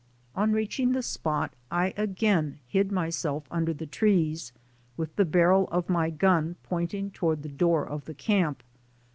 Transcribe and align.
On 0.35 0.51
reaching 0.51 0.93
the 0.93 1.03
spot 1.03 1.53
I 1.69 1.93
again 1.95 2.57
hid 2.67 2.91
myself 2.91 3.43
under 3.51 3.71
the 3.71 3.85
trees, 3.85 4.51
with 4.97 5.15
the 5.15 5.25
barrel 5.25 5.69
of 5.71 5.89
my 5.91 6.09
gun 6.09 6.55
pointing 6.63 7.11
toward 7.11 7.43
the 7.43 7.49
door 7.49 7.85
of 7.85 8.05
the 8.05 8.15
camp. 8.15 8.63